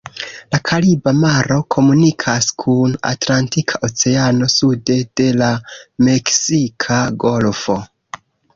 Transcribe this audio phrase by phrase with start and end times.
[0.53, 5.53] La Kariba maro komunikas kun Atlantika Oceano, sude de la
[6.09, 7.81] Meksika Golfo.